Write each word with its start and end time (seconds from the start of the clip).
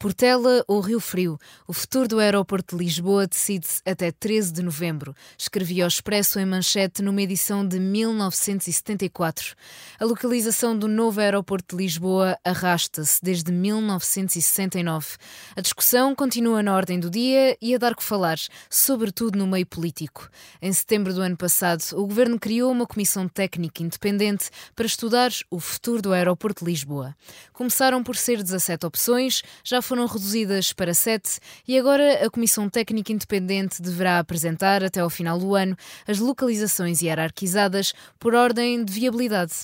Portela 0.00 0.64
ou 0.68 0.78
Rio 0.78 1.00
Frio, 1.00 1.40
o 1.66 1.72
futuro 1.72 2.06
do 2.06 2.20
aeroporto 2.20 2.76
de 2.76 2.84
Lisboa 2.84 3.26
decide-se 3.26 3.82
até 3.84 4.12
13 4.12 4.52
de 4.52 4.62
novembro, 4.62 5.12
escrevia 5.36 5.84
o 5.84 5.88
Expresso 5.88 6.38
em 6.38 6.46
manchete 6.46 7.02
numa 7.02 7.20
edição 7.20 7.66
de 7.66 7.80
1974. 7.80 9.56
A 9.98 10.04
localização 10.04 10.78
do 10.78 10.86
novo 10.86 11.20
aeroporto 11.20 11.74
de 11.74 11.82
Lisboa 11.82 12.38
arrasta-se 12.44 13.18
desde 13.20 13.50
1969. 13.50 15.16
A 15.56 15.60
discussão 15.60 16.14
continua 16.14 16.62
na 16.62 16.76
ordem 16.76 17.00
do 17.00 17.10
dia 17.10 17.56
e 17.60 17.74
a 17.74 17.78
dar 17.78 17.96
que 17.96 18.04
falar, 18.04 18.38
sobretudo 18.70 19.36
no 19.36 19.48
meio 19.48 19.66
político. 19.66 20.30
Em 20.62 20.72
setembro 20.72 21.12
do 21.12 21.22
ano 21.22 21.36
passado, 21.36 21.82
o 21.94 22.06
governo 22.06 22.38
criou 22.38 22.70
uma 22.70 22.86
comissão 22.86 23.26
técnica 23.26 23.82
independente 23.82 24.48
para 24.76 24.86
estudar 24.86 25.32
o 25.50 25.58
futuro 25.58 26.00
do 26.00 26.12
aeroporto 26.12 26.64
de 26.64 26.70
Lisboa. 26.70 27.16
Começaram 27.52 28.00
por 28.04 28.14
ser 28.14 28.44
17 28.44 28.86
opções, 28.86 29.42
já 29.64 29.82
foram 29.88 30.06
reduzidas 30.06 30.70
para 30.70 30.92
sete 30.92 31.40
e 31.66 31.78
agora 31.78 32.26
a 32.26 32.28
Comissão 32.28 32.68
Técnica 32.68 33.10
Independente 33.10 33.80
deverá 33.80 34.18
apresentar, 34.18 34.84
até 34.84 35.00
ao 35.00 35.08
final 35.08 35.38
do 35.38 35.54
ano, 35.54 35.74
as 36.06 36.18
localizações 36.18 37.00
hierarquizadas 37.00 37.94
por 38.18 38.34
ordem 38.34 38.84
de 38.84 38.92
viabilidade. 38.92 39.54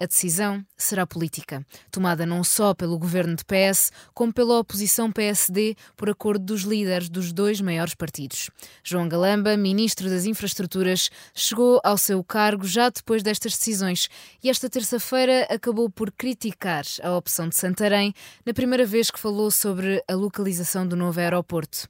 A 0.00 0.06
decisão 0.06 0.64
será 0.76 1.04
política, 1.04 1.66
tomada 1.90 2.24
não 2.24 2.44
só 2.44 2.72
pelo 2.72 2.96
governo 2.96 3.34
de 3.34 3.44
PS, 3.44 3.90
como 4.14 4.32
pela 4.32 4.60
oposição 4.60 5.10
PSD, 5.10 5.74
por 5.96 6.08
acordo 6.08 6.44
dos 6.44 6.62
líderes 6.62 7.08
dos 7.08 7.32
dois 7.32 7.60
maiores 7.60 7.96
partidos. 7.96 8.48
João 8.84 9.08
Galamba, 9.08 9.56
ministro 9.56 10.08
das 10.08 10.24
Infraestruturas, 10.24 11.10
chegou 11.34 11.80
ao 11.82 11.98
seu 11.98 12.22
cargo 12.22 12.64
já 12.64 12.90
depois 12.90 13.24
destas 13.24 13.58
decisões 13.58 14.08
e 14.40 14.48
esta 14.48 14.70
terça-feira 14.70 15.48
acabou 15.50 15.90
por 15.90 16.12
criticar 16.12 16.84
a 17.02 17.16
opção 17.16 17.48
de 17.48 17.56
Santarém 17.56 18.14
na 18.46 18.54
primeira 18.54 18.86
vez 18.86 19.10
que 19.10 19.18
falou 19.18 19.50
sobre 19.50 20.00
a 20.06 20.14
localização 20.14 20.86
do 20.86 20.94
novo 20.94 21.18
aeroporto. 21.18 21.88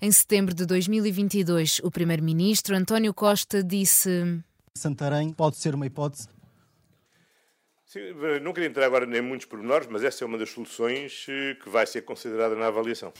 Em 0.00 0.10
setembro 0.10 0.54
de 0.54 0.64
2022, 0.64 1.82
o 1.84 1.90
primeiro-ministro 1.90 2.74
António 2.74 3.12
Costa 3.12 3.62
disse. 3.62 4.40
Santarém 4.74 5.30
pode 5.30 5.58
ser 5.58 5.74
uma 5.74 5.84
hipótese 5.84 6.26
Sim, 7.90 8.14
não 8.40 8.52
queria 8.52 8.68
entrar 8.68 8.86
agora 8.86 9.04
em 9.04 9.20
muitos 9.20 9.48
pormenores, 9.48 9.88
mas 9.90 10.04
essa 10.04 10.22
é 10.22 10.24
uma 10.24 10.38
das 10.38 10.50
soluções 10.50 11.26
eh, 11.28 11.56
que 11.60 11.68
vai 11.68 11.84
ser 11.84 12.02
considerada 12.02 12.54
na 12.54 12.68
avaliação. 12.68 13.12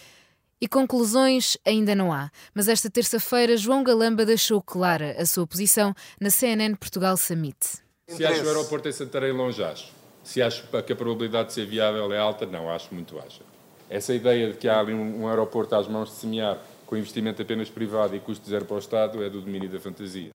E 0.60 0.68
conclusões 0.68 1.56
ainda 1.66 1.92
não 1.92 2.12
há, 2.12 2.30
mas 2.54 2.68
esta 2.68 2.88
terça-feira 2.88 3.56
João 3.56 3.82
Galamba 3.82 4.24
deixou 4.24 4.62
clara 4.62 5.16
a 5.18 5.26
sua 5.26 5.44
posição 5.44 5.92
na 6.20 6.30
CNN 6.30 6.76
Portugal 6.76 7.16
Summit. 7.16 7.58
Se 8.06 8.24
acho 8.24 8.44
o 8.44 8.46
aeroporto 8.46 8.88
em 8.88 8.92
Santarém 8.92 9.32
longe, 9.32 9.60
acho. 9.60 9.92
Se 10.22 10.40
acho 10.40 10.64
que 10.86 10.92
a 10.92 10.96
probabilidade 10.96 11.48
de 11.48 11.54
ser 11.54 11.66
viável 11.66 12.12
é 12.12 12.18
alta, 12.18 12.46
não, 12.46 12.70
acho 12.70 12.94
muito 12.94 13.16
baixa. 13.16 13.42
Essa 13.88 14.14
ideia 14.14 14.52
de 14.52 14.56
que 14.56 14.68
há 14.68 14.78
ali 14.78 14.94
um, 14.94 15.22
um 15.22 15.28
aeroporto 15.28 15.74
às 15.74 15.88
mãos 15.88 16.10
de 16.10 16.14
semear 16.14 16.62
com 16.86 16.96
investimento 16.96 17.42
apenas 17.42 17.68
privado 17.68 18.14
e 18.14 18.20
custo 18.20 18.48
zero 18.48 18.64
para 18.64 18.76
o 18.76 18.78
Estado 18.78 19.20
é 19.20 19.28
do 19.28 19.40
domínio 19.40 19.68
da 19.68 19.80
fantasia. 19.80 20.30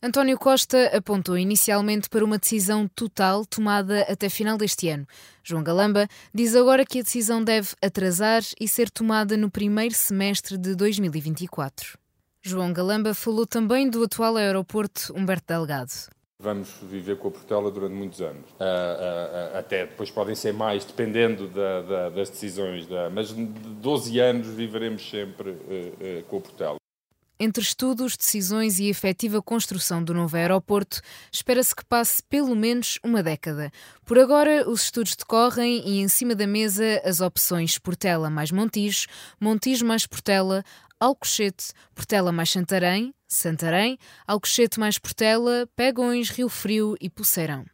António 0.00 0.38
Costa 0.38 0.96
apontou 0.96 1.36
inicialmente 1.36 2.08
para 2.08 2.24
uma 2.24 2.38
decisão 2.38 2.86
total 2.86 3.44
tomada 3.44 4.02
até 4.02 4.28
final 4.28 4.56
deste 4.56 4.88
ano. 4.88 5.04
João 5.42 5.64
Galamba 5.64 6.06
diz 6.32 6.54
agora 6.54 6.86
que 6.86 7.00
a 7.00 7.02
decisão 7.02 7.42
deve 7.42 7.70
atrasar 7.82 8.42
e 8.60 8.68
ser 8.68 8.90
tomada 8.90 9.36
no 9.36 9.50
primeiro 9.50 9.96
semestre 9.96 10.56
de 10.56 10.76
2024. 10.76 11.98
João 12.40 12.72
Galamba 12.72 13.12
falou 13.12 13.44
também 13.44 13.90
do 13.90 14.04
atual 14.04 14.36
aeroporto 14.36 15.12
Humberto 15.16 15.46
Delgado. 15.48 15.90
Vamos 16.40 16.68
viver 16.80 17.18
com 17.18 17.26
a 17.26 17.30
Portela 17.32 17.68
durante 17.68 17.94
muitos 17.94 18.20
anos. 18.20 18.48
Uh, 18.52 18.62
uh, 18.62 19.54
uh, 19.54 19.58
até 19.58 19.84
depois 19.84 20.12
podem 20.12 20.36
ser 20.36 20.52
mais, 20.52 20.84
dependendo 20.84 21.48
da, 21.48 21.82
da, 21.82 22.10
das 22.10 22.30
decisões. 22.30 22.86
Da, 22.86 23.10
mas 23.10 23.34
de 23.34 23.44
12 23.44 24.20
anos 24.20 24.46
viveremos 24.46 25.10
sempre 25.10 25.56
com 26.28 26.36
a 26.36 26.40
Portela. 26.40 26.78
Entre 27.40 27.62
estudos, 27.62 28.16
decisões 28.16 28.80
e 28.80 28.88
efetiva 28.88 29.40
construção 29.40 30.02
do 30.02 30.12
novo 30.12 30.36
aeroporto, 30.36 31.00
espera-se 31.30 31.74
que 31.74 31.84
passe 31.84 32.20
pelo 32.24 32.56
menos 32.56 32.98
uma 33.04 33.22
década. 33.22 33.70
Por 34.04 34.18
agora, 34.18 34.68
os 34.68 34.82
estudos 34.82 35.14
decorrem 35.14 35.88
e 35.88 36.00
em 36.00 36.08
cima 36.08 36.34
da 36.34 36.48
mesa 36.48 37.00
as 37.04 37.20
opções 37.20 37.78
Portela 37.78 38.28
mais 38.28 38.50
Montijo, 38.50 39.06
Montijo 39.40 39.86
mais 39.86 40.04
Portela, 40.04 40.64
Alcochete, 41.00 41.72
Portela 41.94 42.32
mais 42.32 42.50
Santarém, 42.50 43.14
Santarém, 43.28 43.98
Alcochete 44.26 44.80
mais 44.80 44.98
Portela, 44.98 45.68
Pegões, 45.76 46.30
Rio 46.30 46.48
Frio 46.48 46.96
e 47.00 47.08
Poceirão. 47.08 47.64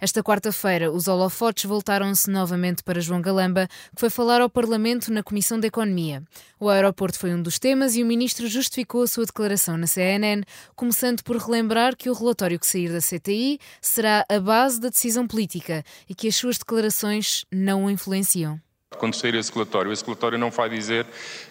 Esta 0.00 0.22
quarta-feira, 0.22 0.90
os 0.90 1.06
holofotes 1.06 1.64
voltaram-se 1.64 2.28
novamente 2.30 2.82
para 2.82 3.00
João 3.00 3.20
Galamba, 3.20 3.68
que 3.94 4.00
foi 4.00 4.10
falar 4.10 4.40
ao 4.40 4.50
Parlamento 4.50 5.12
na 5.12 5.22
Comissão 5.22 5.60
de 5.60 5.68
Economia. 5.68 6.24
O 6.58 6.68
aeroporto 6.68 7.18
foi 7.18 7.32
um 7.32 7.42
dos 7.42 7.58
temas 7.58 7.94
e 7.94 8.02
o 8.02 8.06
ministro 8.06 8.48
justificou 8.48 9.02
a 9.02 9.06
sua 9.06 9.26
declaração 9.26 9.76
na 9.76 9.86
CNN, 9.86 10.42
começando 10.74 11.22
por 11.22 11.36
relembrar 11.36 11.96
que 11.96 12.10
o 12.10 12.14
relatório 12.14 12.58
que 12.58 12.66
sair 12.66 12.90
da 12.90 13.00
CTI 13.00 13.60
será 13.80 14.24
a 14.28 14.40
base 14.40 14.80
da 14.80 14.88
decisão 14.88 15.26
política 15.26 15.84
e 16.08 16.14
que 16.14 16.26
as 16.26 16.34
suas 16.34 16.58
declarações 16.58 17.44
não 17.52 17.84
o 17.84 17.90
influenciam. 17.90 18.60
Quando 18.96 19.14
sair 19.14 19.34
esse 19.34 19.52
relatório, 19.52 19.92
esse 19.92 20.04
relatório 20.04 20.38
não 20.38 20.50
vai 20.50 20.68
dizer 20.68 21.06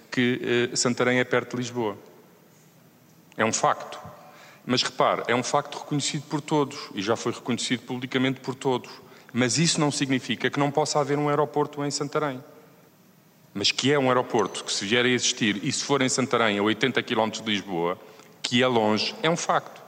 que 0.09 0.69
eh, 0.72 0.75
Santarém 0.75 1.19
é 1.19 1.24
perto 1.24 1.52
de 1.52 1.57
Lisboa. 1.57 1.97
É 3.38 3.46
um 3.46 3.53
facto. 3.53 4.00
Mas 4.66 4.84
repare, 4.84 5.24
é 5.28 5.35
um 5.35 5.44
facto 5.44 5.80
reconhecido 5.80 6.24
por 6.24 6.41
todos 6.41 6.78
e 6.94 7.01
já 7.01 7.16
foi 7.16 7.31
reconhecido 7.31 7.81
publicamente 7.81 8.40
por 8.40 8.56
todos. 8.56 8.91
Mas 9.34 9.57
isso 9.57 9.80
não 9.80 9.91
significa 9.91 10.50
que 10.50 10.59
não 10.59 10.69
possa 10.69 11.00
haver 11.00 11.18
um 11.18 11.30
aeroporto 11.30 11.84
em 11.84 11.91
Santarém. 11.91 12.44
Mas 13.53 13.72
que 13.72 13.91
é 13.91 13.97
um 13.97 14.07
aeroporto 14.07 14.63
que, 14.63 14.72
se 14.72 14.85
vier 14.85 15.06
a 15.06 15.09
existir 15.09 15.59
e 15.63 15.72
se 15.72 15.84
for 15.84 16.01
em 16.01 16.09
Santarém, 16.09 16.59
a 16.59 16.63
80 16.63 17.01
km 17.03 17.30
de 17.30 17.44
Lisboa, 17.44 17.97
que 18.41 18.62
é 18.62 18.68
longe, 18.68 19.16
é 19.24 19.30
um 19.30 19.38
facto. 19.38 19.81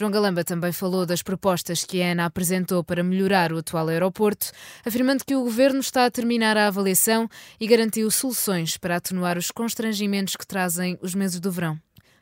João 0.00 0.10
Galamba 0.10 0.42
também 0.42 0.72
falou 0.72 1.04
das 1.04 1.22
propostas 1.22 1.84
que 1.84 2.00
a 2.00 2.12
ANA 2.12 2.24
apresentou 2.24 2.82
para 2.82 3.02
melhorar 3.02 3.52
o 3.52 3.58
atual 3.58 3.86
aeroporto, 3.88 4.50
afirmando 4.82 5.22
que 5.26 5.36
o 5.36 5.44
governo 5.44 5.80
está 5.80 6.06
a 6.06 6.10
terminar 6.10 6.56
a 6.56 6.68
avaliação 6.68 7.28
e 7.60 7.66
garantiu 7.66 8.10
soluções 8.10 8.78
para 8.78 8.96
atenuar 8.96 9.36
os 9.36 9.50
constrangimentos 9.50 10.36
que 10.36 10.46
trazem 10.46 10.98
os 11.02 11.14
meses 11.14 11.38
do 11.38 11.52
verão. 11.52 11.78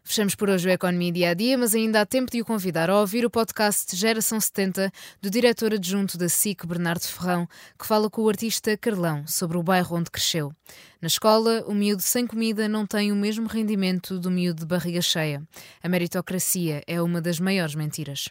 Fechamos 0.09 0.35
por 0.35 0.49
hoje 0.49 0.67
o 0.67 0.73
Economia 0.73 1.13
Dia 1.13 1.31
a 1.33 1.35
Dia, 1.35 1.59
mas 1.59 1.75
ainda 1.75 2.01
há 2.01 2.07
tempo 2.07 2.33
de 2.33 2.41
o 2.41 2.45
convidar 2.45 2.89
a 2.89 2.99
ouvir 2.99 3.27
o 3.27 3.31
podcast 3.31 3.95
Geração 3.95 4.41
70 4.41 4.91
do 5.21 5.29
diretor 5.29 5.75
adjunto 5.75 6.17
da 6.17 6.31
SIC, 6.31 6.67
Bernardo 6.67 7.03
Ferrão, 7.03 7.47
que 7.79 7.87
fala 7.87 8.09
com 8.09 8.23
o 8.23 8.29
artista 8.31 8.75
Carlão 8.79 9.27
sobre 9.27 9.59
o 9.59 9.63
bairro 9.63 9.99
onde 9.99 10.11
cresceu. 10.11 10.51
Na 10.99 11.09
escola, 11.09 11.63
o 11.67 11.75
miúdo 11.75 12.01
sem 12.01 12.27
comida 12.27 12.67
não 12.67 12.87
tem 12.87 13.13
o 13.13 13.17
mesmo 13.17 13.47
rendimento 13.47 14.19
do 14.19 14.31
miúdo 14.31 14.61
de 14.61 14.67
barriga 14.67 15.03
cheia. 15.03 15.43
A 15.83 15.89
meritocracia 15.91 16.83
é 16.87 17.03
uma 17.03 17.21
das 17.21 17.39
maiores 17.39 17.75
mentiras. 17.75 18.31